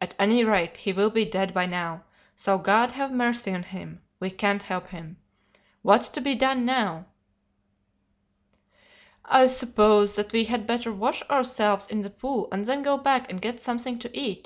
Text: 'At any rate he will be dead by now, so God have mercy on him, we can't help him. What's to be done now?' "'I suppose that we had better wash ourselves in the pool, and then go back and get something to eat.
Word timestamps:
'At 0.00 0.14
any 0.20 0.44
rate 0.44 0.76
he 0.76 0.92
will 0.92 1.10
be 1.10 1.24
dead 1.24 1.52
by 1.52 1.66
now, 1.66 2.04
so 2.36 2.58
God 2.58 2.92
have 2.92 3.10
mercy 3.10 3.50
on 3.52 3.64
him, 3.64 4.02
we 4.20 4.30
can't 4.30 4.62
help 4.62 4.86
him. 4.86 5.16
What's 5.82 6.08
to 6.10 6.20
be 6.20 6.36
done 6.36 6.64
now?' 6.64 7.06
"'I 9.24 9.48
suppose 9.48 10.14
that 10.14 10.30
we 10.32 10.44
had 10.44 10.68
better 10.68 10.92
wash 10.92 11.24
ourselves 11.28 11.88
in 11.88 12.02
the 12.02 12.10
pool, 12.10 12.46
and 12.52 12.64
then 12.64 12.84
go 12.84 12.96
back 12.96 13.28
and 13.28 13.42
get 13.42 13.60
something 13.60 13.98
to 13.98 14.16
eat. 14.16 14.42